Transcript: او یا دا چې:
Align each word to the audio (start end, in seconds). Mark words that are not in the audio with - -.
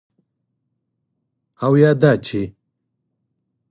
او 1.63 1.71
یا 1.81 1.91
دا 2.01 2.11
چې: 2.25 2.41